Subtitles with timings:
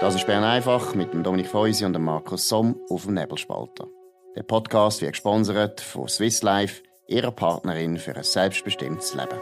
[0.00, 3.86] Das ist Bern einfach mit dem Dominik Feusi und dem Markus Somm auf dem Nebelspalter.
[4.34, 9.38] Der Podcast wird gesponsert von Swiss Life, ihrer Partnerin für ein selbstbestimmtes Leben.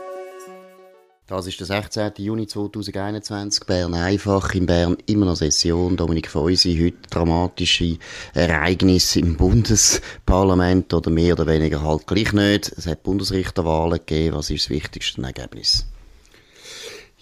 [1.29, 2.10] Das ist der 16.
[2.17, 3.67] Juni 2021.
[3.67, 4.53] Bern einfach.
[4.56, 5.97] In Bern immer noch Session.
[5.97, 6.77] Dominik Feusi.
[6.83, 7.99] Heute dramatische
[8.35, 12.72] Ereignisse im Bundesparlament oder mehr oder weniger halt gleich nicht.
[12.77, 14.35] Es hat Bundesrichterwahlen gegeben.
[14.35, 15.87] Was ist das wichtigste Ergebnis?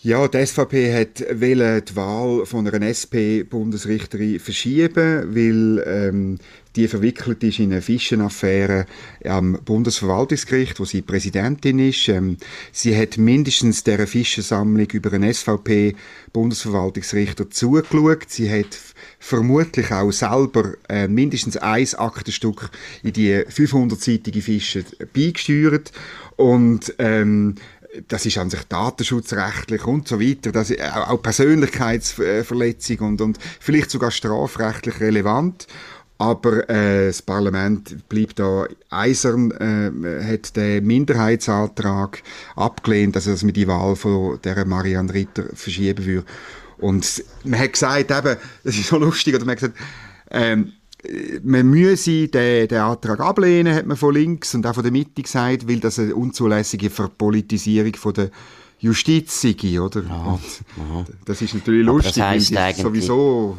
[0.07, 6.39] Ja, die SVP hat die Wahl von einer SP-Bundesrichterin verschieben, weil ähm,
[6.77, 8.87] die verwickelt ist in eine Fischenaffäre
[9.25, 12.09] am Bundesverwaltungsgericht, wo sie Präsidentin ist.
[12.09, 12.37] Ähm,
[12.71, 18.27] sie hat mindestens der Fischensammlung über einen SVP-Bundesverwaltungsrichter zugeschaut.
[18.29, 18.79] Sie hat
[19.19, 22.71] vermutlich auch selber äh, mindestens ein Aktenstück
[23.03, 25.91] in die 500-seitige Fische beigesteuert.
[26.37, 27.57] Und ähm,
[28.09, 33.91] das ist an sich datenschutzrechtlich und so weiter, das ist auch Persönlichkeitsverletzung und, und vielleicht
[33.91, 35.67] sogar strafrechtlich relevant.
[36.19, 42.23] Aber äh, das Parlament bleibt da eisern, äh, hat den Minderheitsantrag
[42.55, 46.27] abgelehnt, also dass man die Wahl von der Marianne Ritter verschieben würde.
[46.79, 49.79] Und man hat gesagt, eben, das ist so lustig, oder man hat gesagt,
[50.31, 50.73] ähm,
[51.43, 55.23] man müsse den, den Antrag ablehnen, hat man von links und auch von der Mitte
[55.23, 58.31] gesagt, weil das eine unzulässige Verpolitisierung von der
[58.79, 60.03] Justiz sei, oder?
[60.09, 60.39] Aha,
[60.79, 61.05] aha.
[61.25, 63.57] Das ist natürlich lustig, das heisst sowieso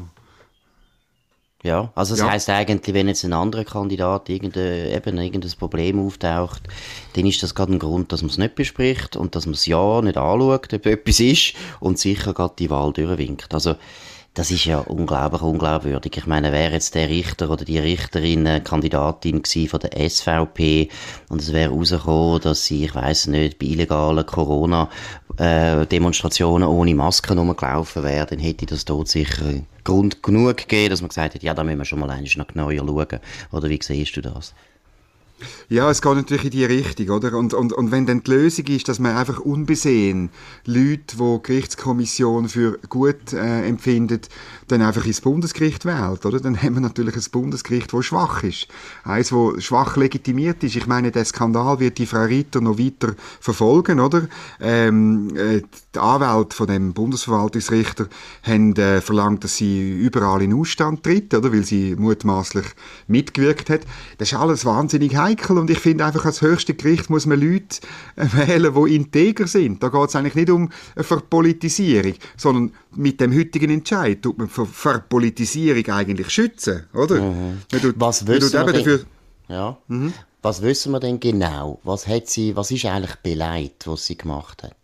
[1.64, 2.32] ja, also das ja.
[2.32, 6.62] heißt eigentlich, wenn jetzt ein anderer Kandidat irgendein, eben irgendein Problem auftaucht,
[7.14, 9.66] dann ist das gerade ein Grund, dass man es nicht bespricht und dass man es
[9.66, 13.54] ja nicht anschaut, ob etwas ist und sicher gerade die Wahl durchwinkt.
[13.54, 13.76] Also
[14.38, 16.16] das ist ja unglaublich unglaubwürdig.
[16.16, 20.90] Ich meine, wäre jetzt der Richter oder die Richterin eine Kandidatin von der SVP
[21.30, 28.04] und es wäre rausgekommen, dass sie, ich weiß nicht, bei illegalen Corona-Demonstrationen ohne Masken rumgelaufen
[28.04, 29.44] wäre, dann hätte das dort sicher
[29.84, 32.76] Grund genug gegeben, dass man gesagt hat, ja, da müssen wir schon mal noch genauer
[32.76, 33.20] schauen.
[33.52, 34.54] Oder wie siehst du das?
[35.70, 37.38] Ja, es geht natürlich in die Richtung, oder?
[37.38, 40.30] Und, und, und wenn dann die Lösung ist, dass man einfach unbesehen
[40.66, 44.30] Leute, die die Gerichtskommission für gut äh, empfindet,
[44.68, 46.40] dann einfach ins Bundesgericht wählt, oder?
[46.40, 48.68] Dann haben wir natürlich ein Bundesgericht, das schwach ist.
[49.04, 50.76] Eins, das schwach legitimiert ist.
[50.76, 54.28] Ich meine, der Skandal wird die Frau Ritter noch weiter verfolgen, oder?
[54.60, 55.62] Ähm, äh,
[55.94, 58.08] die Anwälte von dem Bundesverwaltungsrichter
[58.44, 61.52] haben äh, verlangt, dass sie überall in Ausstand tritt, oder?
[61.54, 62.66] Weil sie mutmaßlich
[63.08, 63.82] mitgewirkt hat.
[64.18, 67.80] Das ist alles wahnsinnig heikel und ich finde einfach, als höchste Gericht muss man Leute
[68.16, 69.82] äh, wählen, die integer sind.
[69.84, 74.48] Da geht es eigentlich nicht um eine Verpolitisierung, sondern mit dem heutigen Entscheid tut man
[74.48, 77.22] vor Verpolitisierung eigentlich schützen, oder?
[77.22, 77.62] Mhm.
[77.70, 79.00] Tut, was wissen wir dafür...
[79.50, 79.78] Ja.
[79.88, 80.14] Mhm.
[80.42, 81.80] Was wissen wir denn genau?
[81.84, 84.76] Was hat sie, was ist eigentlich beleidigt, was sie gemacht hat?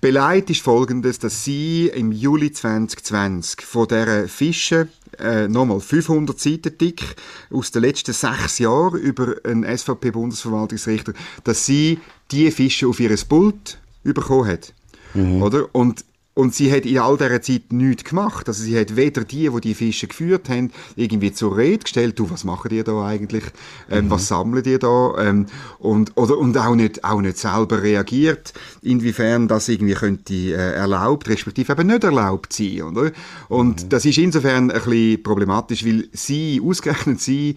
[0.00, 6.76] Beleidigt ist folgendes, dass sie im Juli 2020 von dieser Fische äh, nochmal 500 Seiten
[6.78, 7.02] dick
[7.50, 11.12] aus den letzten sechs Jahren über einen SVP-Bundesverwaltungsrichter,
[11.44, 11.98] dass sie
[12.30, 14.72] die Fische auf ihr Pult bekommen hat.
[15.14, 15.42] Mhm.
[15.42, 15.74] Oder?
[15.74, 16.04] Und
[16.38, 18.46] und sie hat in all dieser Zeit nichts gemacht.
[18.46, 22.30] Also sie hat weder die, die die Fische geführt haben, irgendwie zur Rede gestellt, du,
[22.30, 23.42] was machen die da eigentlich,
[23.90, 24.10] ähm, mhm.
[24.10, 25.46] was sammeln die da, ähm,
[25.80, 31.28] und, oder, und auch nicht, auch nicht selber reagiert, inwiefern das irgendwie könnte äh, erlaubt,
[31.28, 33.10] respektive eben nicht erlaubt sein, oder?
[33.48, 33.88] Und mhm.
[33.88, 37.56] das ist insofern ein bisschen problematisch, weil sie, ausgerechnet sie,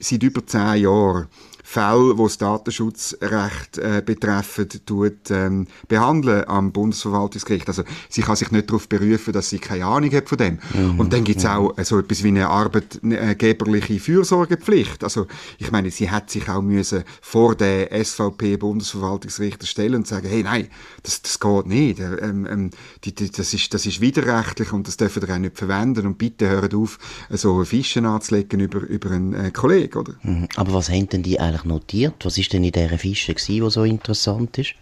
[0.00, 1.28] seit über zehn Jahren
[1.68, 7.66] Fälle, die das Datenschutzrecht äh, betreffen, tut, ähm, behandeln am Bundesverwaltungsgericht.
[7.66, 10.58] Also sie kann sich nicht darauf berufen, dass sie keine Ahnung hat von dem.
[10.72, 11.00] Mhm.
[11.00, 11.50] Und dann gibt es mhm.
[11.50, 15.02] auch äh, so etwas wie eine arbeitgeberliche Fürsorgepflicht.
[15.02, 15.26] Also
[15.58, 20.68] ich meine, sie hat sich auch müssen vor der SVP-Bundesverwaltungsrichter stellen und sagen, hey, nein,
[21.02, 21.98] das, das geht nicht.
[21.98, 22.70] Ähm, ähm,
[23.02, 26.16] die, die, das, ist, das ist widerrechtlich und das dürfen wir auch nicht verwenden und
[26.16, 27.00] bitte hört auf,
[27.30, 30.14] so Fischen anzulegen über, über einen äh, Kollegen, oder?
[30.22, 30.46] Mhm.
[30.54, 32.24] Aber was haben denn die eigentlich eigentlich notiert?
[32.24, 34.74] Was ist denn in dieser Fische gewesen, was so interessant ist?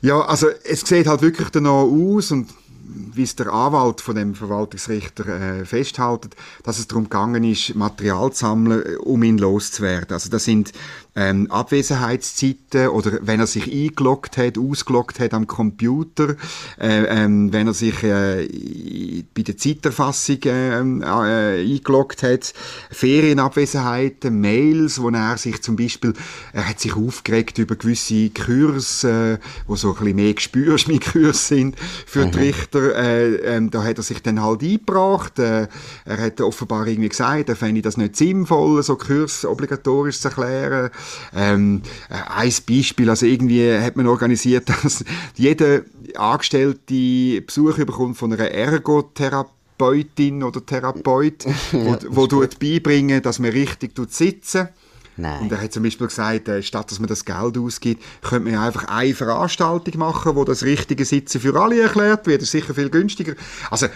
[0.00, 2.48] Ja, also es sieht halt wirklich danach aus und
[2.88, 6.28] wie es der Anwalt von dem Verwaltungsrichter äh, festhält,
[6.62, 10.12] dass es darum gegangen ist, Material zu sammeln, äh, um ihn loszuwerden.
[10.12, 10.72] Also das sind
[11.18, 16.36] ähm, Abwesenheitszeiten oder wenn er sich eingeloggt hat, ausgeloggt hat am Computer,
[16.80, 22.52] äh, ähm, wenn er sich äh, bei der Zeiterfassung ähm, äh, eingeloggt hat,
[22.90, 26.12] Ferienabwesenheiten, Mails, wo er sich zum Beispiel,
[26.52, 31.76] er hat sich aufgeregt über gewisse Kurse, äh, wo so ein bisschen mehr Gespürschmied-Kurse sind
[32.06, 32.32] für mhm.
[32.32, 35.68] die Richter, äh, ähm, da hat er sich dann halt eingebracht, äh,
[36.04, 40.90] er hat offenbar irgendwie gesagt, er fände das nicht sinnvoll, so Kurs obligatorisch zu erklären,
[41.34, 45.04] ähm, äh, ein Beispiel, also irgendwie hat man organisiert, dass
[45.36, 45.82] jeder,
[46.16, 53.92] Angestellte Besuch bekommt von einer Ergotherapeutin oder Therapeut, wo, wo dort beibringen, dass man richtig
[54.08, 54.68] sitzen
[55.18, 55.42] Nein.
[55.42, 58.60] Und er hat zum Beispiel gesagt, äh, statt dass man das Geld ausgibt, könnte man
[58.60, 62.40] einfach eine Veranstaltung machen, wo das richtige Sitzen für alle erklärt wird.
[62.40, 63.34] Das ist sicher viel günstiger.
[63.70, 63.86] Also,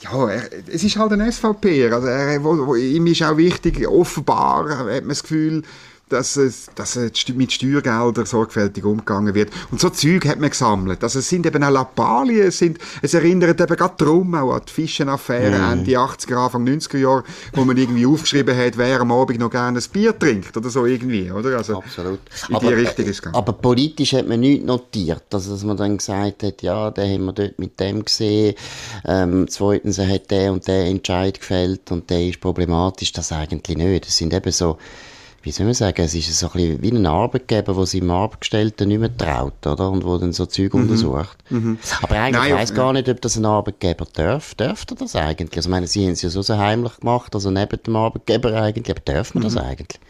[0.00, 1.90] ja, er, es ist halt ein SVP.
[1.90, 5.62] Also er, wo, wo, ihm ist auch wichtig, offenbar hat man das Gefühl,
[6.08, 6.98] dass, es, dass
[7.34, 9.50] mit Steuergeldern sorgfältig umgegangen wird.
[9.70, 11.02] Und so Zeug hat man gesammelt.
[11.02, 14.62] Also es sind eben auch Lappalien, es, sind, es erinnert eben gerade darum auch an
[14.66, 15.72] die Fischenaffäre mm.
[15.72, 19.78] Ende 80er, Anfang 90er Jahre, wo man irgendwie aufgeschrieben hat, wer am Abend noch gerne
[19.78, 21.56] ein Bier trinkt oder so irgendwie, oder?
[21.56, 22.20] Also Absolut.
[22.48, 25.76] In aber, die Richtung ist es Aber politisch hat man nichts notiert, also dass man
[25.76, 28.54] dann gesagt hat, ja, den haben wir dort mit dem gesehen,
[29.06, 34.06] ähm, zweitens hat der und der Entscheid gefällt und der ist problematisch, das eigentlich nicht.
[34.06, 34.78] Das sind eben so
[35.42, 38.88] wie soll man sagen, es ist so ein bisschen wie ein Arbeitgeber, der seinem Arbeitgestellten
[38.88, 39.90] nicht mehr traut, oder?
[39.90, 40.82] Und wo dann so Zeug mhm.
[40.82, 41.38] untersucht.
[41.50, 41.78] Mhm.
[42.02, 44.54] Aber eigentlich Nein, weiss gar nicht, ob das ein Arbeitgeber darf.
[44.54, 45.56] Dürfte das eigentlich?
[45.56, 48.60] Also, ich meine, sie haben es ja so, so heimlich gemacht, also neben dem Arbeitgeber
[48.60, 49.46] eigentlich, aber darf man mhm.
[49.46, 50.00] das eigentlich?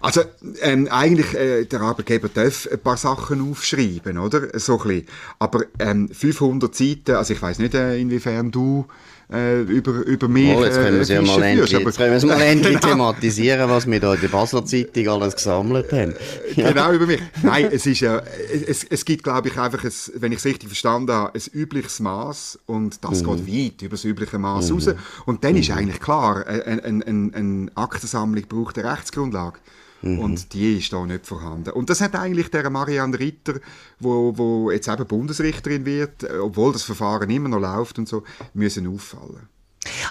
[0.00, 0.22] Also,
[0.62, 4.58] ähm, eigentlich, äh, der Arbeitgeber darf ein paar Sachen aufschreiben, oder?
[4.58, 5.06] So ein bisschen.
[5.38, 8.86] Aber ähm, 500 Seiten, also ich weiss nicht, äh, inwiefern du
[9.32, 12.16] äh, über, über mich oh, jetzt können wir es ja mal endlich, jetzt können wir
[12.16, 16.14] es mal endlich thematisieren, was wir da in der Basler Zeitung alles gesammelt haben.
[16.56, 17.20] genau, über mich.
[17.42, 18.22] Nein, es ist ja,
[18.66, 22.00] es, es gibt, glaube ich, einfach, ein, wenn ich es richtig verstanden habe, ein übliches
[22.00, 23.44] Maß und das mhm.
[23.44, 24.74] geht weit über das übliche Maß mhm.
[24.74, 24.88] raus.
[25.26, 25.60] Und dann mhm.
[25.60, 29.58] ist eigentlich klar, eine ein, ein, ein Aktensammlung braucht eine Rechtsgrundlage.
[30.02, 30.18] Mhm.
[30.18, 31.70] Und die ist da nicht vorhanden.
[31.70, 33.60] Und das hat eigentlich der Marianne Ritter,
[33.98, 38.22] wo, wo jetzt eben Bundesrichterin wird, obwohl das Verfahren immer noch läuft und so,
[38.54, 39.48] müssen auffallen.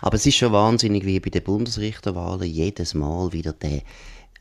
[0.02, 3.82] Aber es ist schon wahnsinnig, wie bei den Bundesrichterwahlen jedes Mal wieder der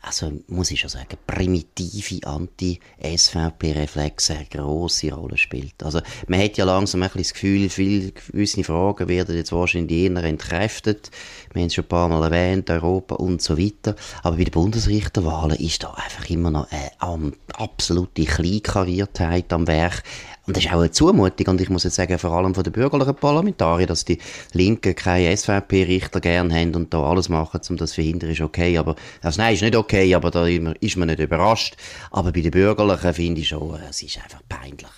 [0.00, 5.82] also muss ich schon sagen, primitive Anti-SVP-Reflexe eine grosse Rolle spielt.
[5.82, 9.98] Also man hat ja langsam ein bisschen das Gefühl, viele gewisse Fragen werden jetzt wahrscheinlich
[9.98, 11.10] eher entkräftet.
[11.52, 13.96] Wir haben es schon ein paar Mal erwähnt, Europa und so weiter.
[14.22, 20.04] Aber bei den Bundesrichterwahlen ist da einfach immer noch eine absolute Kleinkariertheit am Werk.
[20.48, 21.46] Und das ist auch eine Zumutung.
[21.46, 24.18] Und ich muss jetzt sagen, vor allem von den bürgerlichen Parlamentariern, dass die
[24.54, 28.78] Linken keine SVP-Richter gerne haben und da alles machen, um das zu verhindern, ist okay.
[28.78, 31.76] Aber, also nein, ist nicht okay, aber da ist man nicht überrascht.
[32.10, 34.88] Aber bei den Bürgerlichen finde ich schon, es ist einfach peinlich.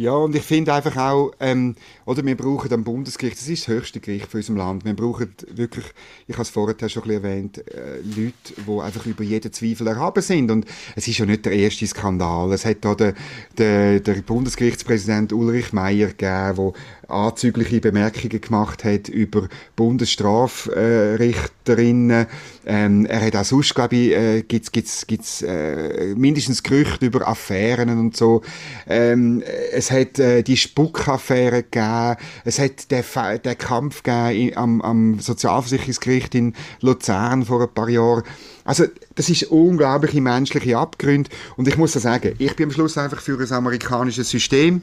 [0.00, 1.74] Ja, und ich finde einfach auch, ähm,
[2.06, 5.34] oder wir brauchen am Bundesgericht, das ist das höchste Gericht für unserem Land, wir brauchen
[5.50, 5.86] wirklich,
[6.28, 9.88] ich habe es vorher schon ein bisschen erwähnt, äh, Leute, die einfach über jeden Zweifel
[9.88, 10.52] erhaben sind.
[10.52, 12.52] Und es ist ja nicht der erste Skandal.
[12.52, 13.14] Es hat da der,
[13.58, 16.72] der, der Bundesgerichtspräsident Ulrich Meyer gegeben, der
[17.08, 22.26] anzügliche Bemerkungen gemacht hat über Bundesstrafrichterinnen.
[22.66, 27.26] Ähm, er hat auch sonst, glaube ich, äh, gibt's, gibt's, gibt's, äh, mindestens Gerüchte über
[27.26, 28.42] Affären und so.
[28.86, 32.16] Ähm, es hat äh, die Spuckaffäre gegeben.
[32.44, 33.02] Es hat den,
[33.42, 36.52] den Kampf gegeben am, am Sozialversicherungsgericht in
[36.82, 38.22] Luzern vor ein paar Jahren.
[38.64, 38.84] Also,
[39.14, 41.30] das ist unglaubliche menschliche Abgründe.
[41.56, 44.82] Und ich muss sagen, ich bin am Schluss einfach für ein amerikanisches System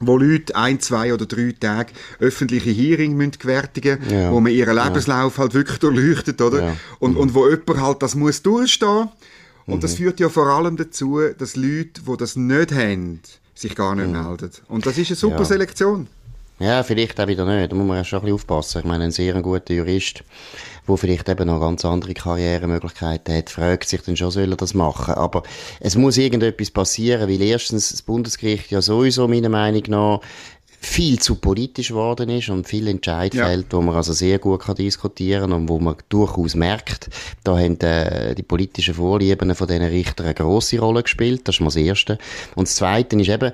[0.00, 4.32] wo Leute ein, zwei oder drei Tage öffentliche Hearing müssen gewärtigen ja.
[4.32, 5.42] wo man ihren Lebenslauf ja.
[5.42, 6.62] halt wirklich durchleuchtet, oder?
[6.62, 6.76] Ja.
[6.98, 7.18] Und, mhm.
[7.18, 9.08] und wo jemand halt das muss durchstehen.
[9.66, 9.80] Und mhm.
[9.80, 13.20] das führt ja vor allem dazu, dass Leute, die das nicht haben,
[13.54, 14.24] sich gar nicht mhm.
[14.24, 14.50] melden.
[14.68, 16.08] Und das ist eine super Selektion.
[16.60, 17.72] Ja, vielleicht auch wieder nicht.
[17.72, 18.78] Da muss man ja schon ein bisschen aufpassen.
[18.80, 20.22] Ich meine, ein sehr guter Jurist,
[20.86, 24.74] der vielleicht eben noch ganz andere Karrieremöglichkeiten hat, fragt sich dann schon, soll er das
[24.74, 25.14] machen.
[25.14, 25.42] Aber
[25.80, 30.20] es muss irgendetwas passieren, weil erstens das Bundesgericht ja sowieso meiner Meinung nach
[30.82, 33.46] viel zu politisch geworden ist und viel Entscheid ja.
[33.46, 37.10] fällt, wo man also sehr gut kann diskutieren und wo man durchaus merkt,
[37.44, 41.42] da haben äh, die politischen Vorlieben von diesen Richtern eine grosse Rolle gespielt.
[41.44, 42.18] Das ist mal das Erste.
[42.54, 43.52] Und das Zweite ist eben,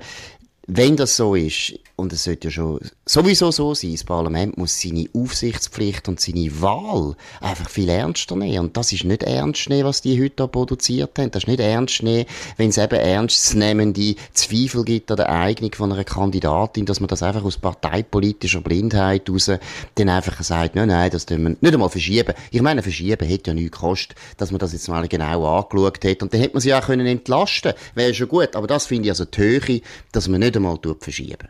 [0.67, 4.79] wenn das so ist, und es sollte ja schon sowieso so sein, das Parlament muss
[4.79, 8.59] seine Aufsichtspflicht und seine Wahl einfach viel ernster nehmen.
[8.59, 11.31] Und das ist nicht ernst nehmen, was die heute da produziert haben.
[11.31, 12.25] Das ist nicht ernst nehmen,
[12.57, 17.23] wenn es eben ernstzunehmende Zweifel gibt an der Eignung von einer Kandidatin, dass man das
[17.23, 19.49] einfach aus parteipolitischer Blindheit raus
[19.95, 22.35] dann einfach sagt, nein, nein, das tun wir nicht einmal verschieben.
[22.51, 26.21] Ich meine, verschieben hätte ja nichts gekostet, dass man das jetzt mal genau angeschaut hat.
[26.21, 27.73] Und dann hätte man sie auch können entlasten.
[27.95, 28.55] Wäre schon gut.
[28.55, 29.81] Aber das finde ich also die Höhe,
[30.11, 31.47] dass man nicht einmal verschieben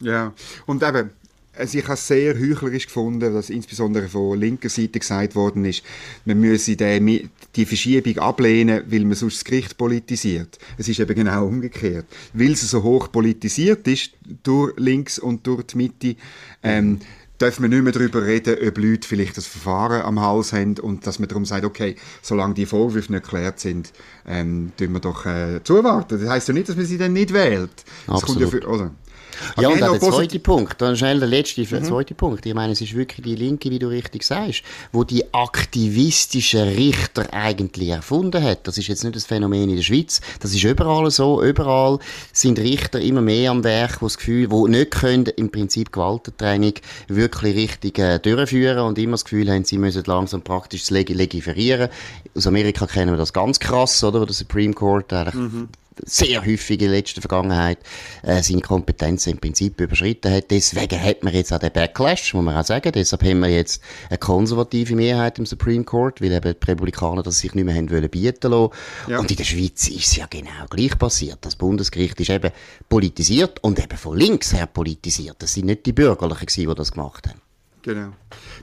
[0.00, 0.32] ja,
[0.66, 1.10] und eben,
[1.56, 5.82] also ich habe es sehr heuchlerisch gefunden, dass insbesondere von linker Seite gesagt worden ist,
[6.24, 10.58] man müsse die, die Verschiebung ablehnen, weil man sonst das Gericht politisiert.
[10.78, 12.06] Es ist eben genau umgekehrt.
[12.32, 14.12] Weil es so hoch politisiert ist,
[14.42, 16.16] durch links und durch die Mitte,
[16.62, 17.00] ähm,
[17.40, 21.06] dürfen wir nicht mehr darüber reden, ob Leute vielleicht das Verfahren am Hals haben und
[21.06, 23.92] dass man darum sagt, okay, solange die Vorwürfe nicht geklärt sind,
[24.26, 26.20] ähm, tun wir doch äh, zuwarten.
[26.20, 27.70] Das heißt ja nicht, dass man sie dann nicht wählt.
[28.06, 28.42] Absolut.
[28.42, 28.90] Ja für, oder?
[29.60, 31.84] Ja, und auch der zweite Punkt, dann schnell der letzte, mhm.
[31.84, 32.44] zweite Punkt.
[32.46, 37.32] Ich meine, es ist wirklich die Linke, wie du richtig sagst, wo die aktivistischen Richter
[37.32, 38.66] eigentlich erfunden hat.
[38.66, 41.42] Das ist jetzt nicht das Phänomen in der Schweiz, das ist überall so.
[41.42, 41.98] Überall
[42.32, 46.74] sind Richter immer mehr am Werk, wo das Gefühl, wo nicht können, im Prinzip Gewaltentraining
[47.08, 51.88] wirklich richtig äh, durchführen und immer das Gefühl haben, sie müssen langsam praktisch Leg legiferieren.
[52.34, 54.20] Aus Amerika kennen wir das ganz krass, oder?
[54.20, 55.68] Wo der Supreme Court eigentlich mhm
[56.04, 57.78] sehr häufig in der letzten Vergangenheit
[58.22, 60.50] äh, seine Kompetenzen im Prinzip überschritten hat.
[60.50, 62.92] Deswegen hat man jetzt auch den Backlash, muss man auch sagen.
[62.92, 67.38] Deshalb haben wir jetzt eine konservative Mehrheit im Supreme Court, weil eben die Republikaner das
[67.38, 68.72] sich nicht mehr haben wollen bieten lassen.
[69.08, 69.18] Ja.
[69.18, 71.38] Und in der Schweiz ist es ja genau gleich passiert.
[71.42, 72.50] Das Bundesgericht ist eben
[72.88, 75.36] politisiert und eben von links her politisiert.
[75.38, 77.40] Das sind nicht die Bürgerlichen die das gemacht haben.
[77.82, 78.12] Genau.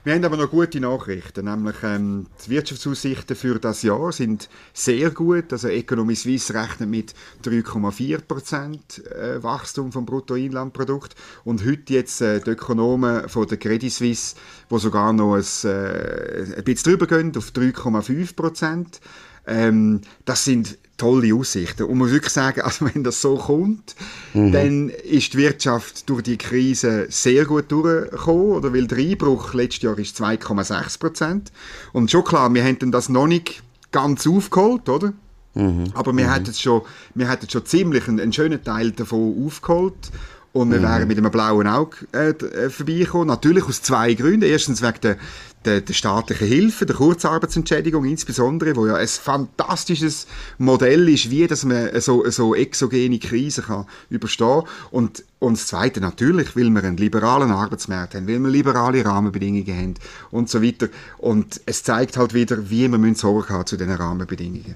[0.04, 5.10] Wir haben aber noch gute Nachrichten, nämlich ähm, die Wirtschaftsaussichten für das Jahr sind sehr
[5.10, 5.52] gut.
[5.52, 12.42] Also Economy Suisse rechnet mit 3,4 Prozent äh, Wachstum vom Bruttoinlandprodukt und heute jetzt äh,
[12.42, 14.36] die Ökonomen von der Credit Suisse,
[14.70, 19.02] wo sogar noch ein, äh, ein bisschen drüber gehen auf 3,5 Prozent.
[19.48, 21.84] Ähm, das sind tolle Aussichten.
[21.84, 23.96] Und man muss wirklich sagen, also wenn das so kommt,
[24.34, 24.52] mhm.
[24.52, 28.74] dann ist die Wirtschaft durch die Krise sehr gut durchgekommen, oder?
[28.74, 31.52] Weil der Einbruch letztes Jahr ist 2,6 Prozent.
[31.94, 35.14] Und schon klar, wir haben das noch nicht ganz aufgeholt, oder?
[35.54, 35.86] Mhm.
[35.94, 36.30] Aber wir, mhm.
[36.30, 36.82] Hatten schon,
[37.16, 40.12] wir hatten schon ziemlich einen, einen schönen Teil davon aufgeholt.
[40.54, 40.84] Und wir mhm.
[40.84, 43.28] wären mit einem blauen Auge äh, äh, vorbeigekommen.
[43.28, 44.44] Natürlich aus zwei Gründen.
[44.44, 45.18] Erstens wegen der,
[45.66, 50.26] der, der staatlichen Hilfe, der Kurzarbeitsentschädigung insbesondere, wo ja ein fantastisches
[50.58, 56.02] Modell ist, wie dass man so, so exogene Krisen kann überstehen und und das Zweite
[56.02, 59.94] natürlich, weil wir einen liberalen Arbeitsmarkt haben, weil wir liberale Rahmenbedingungen haben
[60.32, 60.88] und so weiter.
[61.20, 64.76] Und es zeigt halt wieder, wie wir Sorge haben zu diesen Rahmenbedingungen.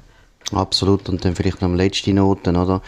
[0.51, 1.10] Absolut.
[1.10, 2.82] Und dann vielleicht noch eine letzte Note, oder?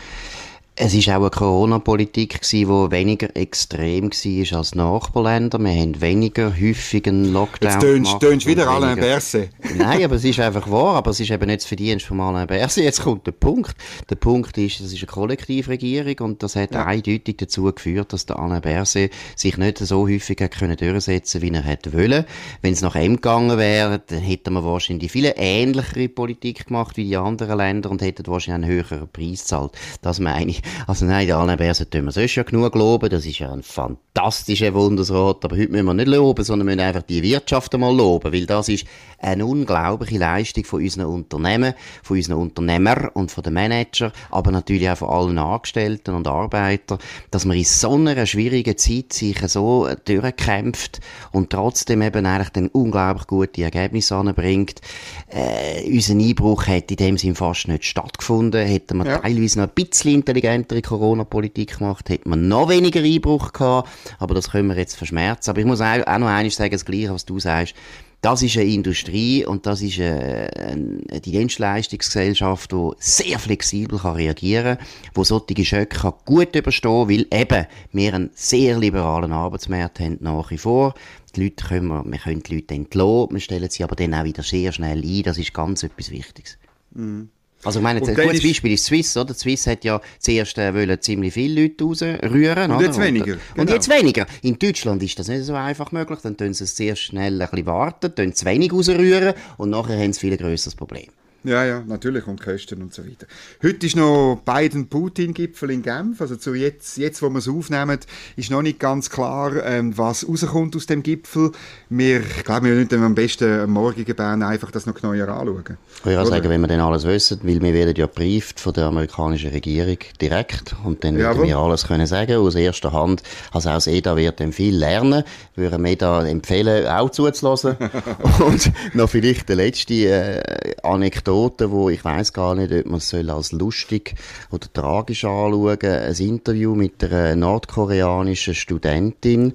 [0.76, 5.60] Es war auch eine Corona-Politik die weniger extrem war als Nachbarländer.
[5.60, 9.52] Wir haben weniger häufigen Lockdown Jetzt tönst du wieder Alain Berset.
[9.78, 10.96] Nein, aber es ist einfach wahr.
[10.96, 12.86] Aber es ist eben nicht das Verdienst von Alain Berset.
[12.86, 13.76] Jetzt kommt der Punkt.
[14.10, 16.88] Der Punkt ist, es ist eine Kollektivregierung und das hat ja.
[16.88, 21.52] eindeutig dazu geführt, dass der Alain Berset sich nicht so häufig hat können durchsetzen wie
[21.52, 22.26] er hätte wollen.
[22.64, 27.06] Wenn es nach ihm gegangen wäre, dann hätten wir wahrscheinlich viele ähnlichere Politik gemacht wie
[27.06, 29.74] die anderen Länder und hätten wahrscheinlich einen höheren Preis gezahlt.
[30.02, 30.63] Das meine ich.
[30.88, 33.10] Also nein, der Alain Berset tun wir sonst ja genug loben.
[33.10, 35.44] Das ist ja ein fantastischer Wundersrat.
[35.46, 38.34] Aber heute müssen wir nicht loben, sondern müssen einfach die Wirtschaft einmal loben.
[38.34, 38.86] Weil das ist
[39.24, 44.90] eine unglaubliche Leistung von unseren Unternehmen, von unseren Unternehmern und von den Manager, aber natürlich
[44.90, 47.00] auch von allen Angestellten und Arbeitern,
[47.32, 51.00] dass man in so einer schwierigen Zeit sich so durchkämpft
[51.32, 54.82] und trotzdem eben eigentlich dann unglaublich gute Ergebnisse anbringt.
[55.30, 58.66] Äh, unser Einbruch hat in dem Sinn fast nicht stattgefunden.
[58.66, 59.18] Hätten wir ja.
[59.20, 60.24] teilweise noch ein bisschen
[60.56, 65.50] intelligentere Corona-Politik gemacht, hätten wir noch weniger Einbruch gehabt, aber das können wir jetzt verschmerzen.
[65.50, 67.76] Aber ich muss auch, noch eines sagen, das Gleiche, was du sagst.
[68.22, 74.88] Das ist eine Industrie und das ist eine, eine Dienstleistungsgesellschaft, die sehr flexibel reagieren kann,
[75.18, 80.52] die solche Schöcke gut überstehen kann, weil eben wir einen sehr liberalen Arbeitsmarkt haben nach
[80.52, 80.94] wie vor.
[81.36, 84.24] Die Leute können wir, wir können die Leute entlassen, wir stellen sie aber dann auch
[84.24, 85.24] wieder sehr schnell ein.
[85.24, 86.58] Das ist ganz etwas Wichtiges.
[86.92, 87.28] Mhm.
[87.64, 89.34] Also ich meine, ein gutes Beispiel ist Swiss, oder?
[89.34, 92.72] Swiss hat ja zuerst äh, wollen ziemlich viele Leute rausrühren.
[92.72, 92.86] Und oder?
[92.86, 93.34] jetzt weniger.
[93.34, 93.62] Und, genau.
[93.62, 94.26] und jetzt weniger.
[94.42, 96.20] In Deutschland ist das nicht so einfach möglich.
[96.24, 99.98] Dann tun sie es sehr schnell ein bisschen warten, tun zu wenig rausrühren und nachher
[99.98, 101.08] haben sie viel grösseres Problem.
[101.46, 103.28] Ja, ja, natürlich und Kosten und so weiter.
[103.62, 106.22] Heute ist noch Biden-Putin-Gipfel in Genf.
[106.22, 108.00] Also zu jetzt, jetzt, wo wir es aufnehmen,
[108.38, 111.52] ist noch nicht ganz klar, ähm, was rauskommt aus dem Gipfel.
[111.90, 115.78] Wir, ich glaube, wir müssen am besten am morgigen Bern einfach das noch genauer anschauen.
[116.00, 118.86] Ich würde sagen, wenn wir dann alles wissen, weil wir werden ja gebrieft von der
[118.86, 123.22] amerikanischen Regierung direkt und dann würden wir alles können sagen aus erster Hand.
[123.52, 127.76] Also aus EDA wird dann viel lernen, würden wir da empfehlen, auch zuzulassen.
[128.40, 132.98] und noch vielleicht die letzte äh, Anekdote Anekdote, wo ich weiß gar nicht, ob man
[132.98, 134.14] es als lustig
[134.52, 135.90] oder tragisch anschauen soll.
[135.90, 139.54] Ein Interview mit einer nordkoreanischen Studentin,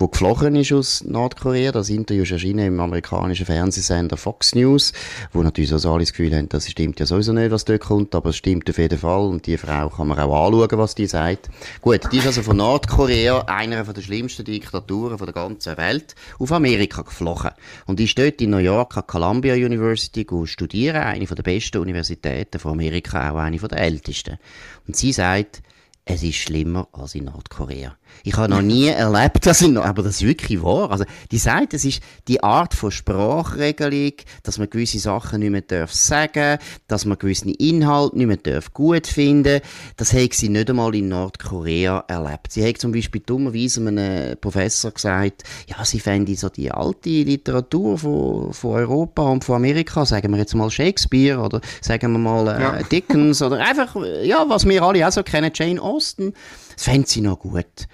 [0.00, 1.70] die geflogen ist aus Nordkorea.
[1.70, 4.92] Das Interview ist erschienen im amerikanischen Fernsehsender Fox News,
[5.32, 8.14] wo natürlich so alle das Gefühl haben, das stimmt ja sowieso nicht, was dort kommt,
[8.14, 11.06] aber es stimmt auf jeden Fall und die Frau kann man auch anschauen, was die
[11.06, 11.48] sagt.
[11.80, 17.02] Gut, die ist also von Nordkorea, einer der schlimmsten Diktaturen der ganzen Welt, auf Amerika
[17.02, 17.50] geflogen.
[17.86, 22.58] Und die ist dort in New York an Columbia University studieren, eine der besten Universitäten
[22.58, 24.38] von Amerika, auch eine der ältesten.
[24.86, 25.62] Und sie sagt,
[26.04, 27.96] es ist schlimmer als in Nordkorea.
[28.24, 30.90] Ich habe noch nie erlebt, dass in, aber das ist wirklich wahr.
[30.90, 34.12] Also, die sagt, es ist die Art von Sprachregelung,
[34.42, 38.72] dass man gewisse Sachen nicht mehr darf sagen, dass man gewisse Inhalte nicht mehr darf
[38.72, 39.60] gut finden.
[39.96, 42.52] Das hat sie nicht einmal in Nordkorea erlebt.
[42.52, 47.98] Sie hat zum Beispiel dummerweise einem Professor gesagt, ja, sie fände so die alte Literatur
[47.98, 52.48] von, von Europa und von Amerika, sagen wir jetzt mal Shakespeare oder sagen wir mal
[52.48, 52.82] äh, ja.
[52.82, 56.34] Dickens oder einfach, ja, was wir alle auch so kennen, Jane Austen,
[56.80, 57.88] das fände sie noch gut.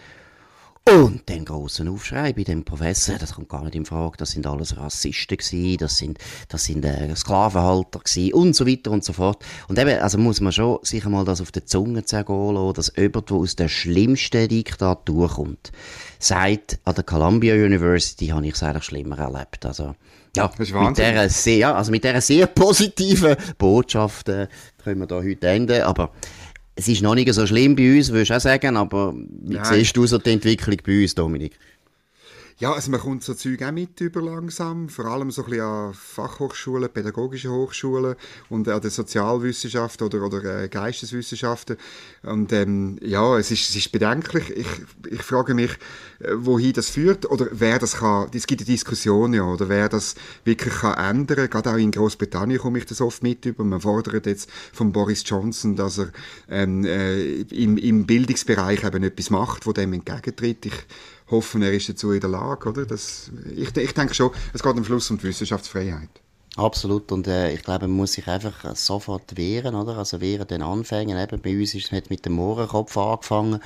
[0.88, 4.46] Und den großen Aufschrei bei dem Professor, das kommt gar nicht in Frage, das sind
[4.46, 9.12] alles Rassisten gewesen, das sind, das sind äh, Sklavenhalter gewesen und so weiter und so
[9.12, 9.44] fort.
[9.66, 12.92] Und eben, also muss man schon sich einmal das auf der Zunge zergehen lassen, dass
[12.96, 15.72] jemand, der aus der schlimmsten Diktatur kommt,
[16.20, 19.66] sagt, an der Columbia University habe ich es eigentlich schlimmer erlebt.
[19.66, 19.96] Also,
[20.36, 24.46] ja, mit dieser sehr, also mit dieser sehr positiven Botschaft äh,
[24.84, 26.12] können wir da heute enden, aber
[26.76, 29.64] es ist noch nicht so schlimm bei uns, würde ich auch sagen, aber wie Nein.
[29.64, 31.58] siehst du so die Entwicklung bei uns, Dominik?
[32.58, 35.66] Ja, also man kommt so Zeug auch mit über langsam, vor allem so ein bisschen
[35.66, 38.16] an Fachhochschulen, pädagogische Hochschulen
[38.48, 41.76] und an den Sozialwissenschaften oder, oder äh, Geisteswissenschaften.
[42.22, 44.48] Und ähm, ja, es ist, es ist bedenklich.
[44.48, 44.66] Ich,
[45.10, 45.72] ich frage mich,
[46.18, 48.30] äh, wohin das führt oder wer das kann.
[48.32, 51.50] Es gibt eine Diskussion ja, oder wer das wirklich kann ändern.
[51.50, 53.64] Gerade auch in Großbritannien komme ich das oft mit über.
[53.64, 56.08] Man fordert jetzt von Boris Johnson, dass er
[56.48, 60.64] ähm, äh, im, im Bildungsbereich eben etwas macht, wo dem entgegentritt.
[60.64, 60.86] Ich
[61.30, 62.68] hoffen, er ist dazu in der Lage.
[62.68, 62.86] Oder?
[62.86, 66.10] Das, ich, ich denke schon, es geht am Schluss um die Wissenschaftsfreiheit.
[66.56, 69.98] Absolut und äh, ich glaube, man muss sich einfach sofort wehren, oder?
[69.98, 71.18] Also wehren den Anfängen.
[71.18, 73.60] Eben bei uns ist es mit dem Mohrenkopf angefangen.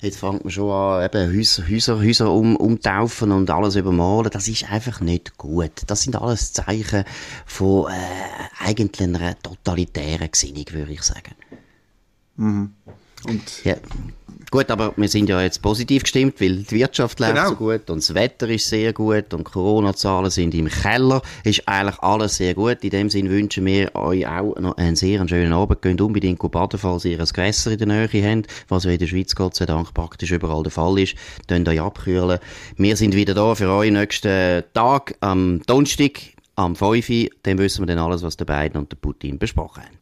[0.00, 4.32] Jetzt fängt man schon an, eben Häuser, Häuser, Häuser um, umtaufen und alles übermalen.
[4.32, 5.70] Das ist einfach nicht gut.
[5.86, 7.04] Das sind alles Zeichen
[7.46, 11.36] von äh, eigentlich einer totalitären Gesinnung, würde ich sagen.
[12.34, 12.72] Mhm.
[13.26, 13.76] Und ja.
[14.52, 17.48] Gut, aber wir sind ja jetzt positiv gestimmt, weil die Wirtschaft läuft genau.
[17.48, 21.22] so gut und das Wetter ist sehr gut und Corona-Zahlen sind im Keller.
[21.42, 22.84] Ist eigentlich alles sehr gut.
[22.84, 25.80] In dem Sinne wünschen wir euch auch noch einen sehr schönen Abend.
[25.80, 29.34] Geht unbedingt baden, falls ihr ein Gewässer in der Nähe habt, was in der Schweiz
[29.34, 31.14] Gott sei Dank praktisch überall der Fall ist.
[31.48, 32.38] Könnt euch abkühlen.
[32.76, 36.20] Wir sind wieder da für euch nächsten Tag am Donnerstag
[36.56, 37.30] am 5.
[37.44, 40.01] Dann wissen wir dann alles, was der Biden und der Putin besprochen haben.